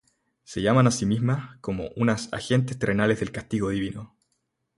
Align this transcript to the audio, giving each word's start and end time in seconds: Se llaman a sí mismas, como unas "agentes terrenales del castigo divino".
Se 0.45 0.63
llaman 0.63 0.87
a 0.87 0.91
sí 0.91 1.05
mismas, 1.05 1.59
como 1.61 1.89
unas 1.95 2.33
"agentes 2.33 2.79
terrenales 2.79 3.19
del 3.19 3.31
castigo 3.31 3.69
divino". 3.69 4.15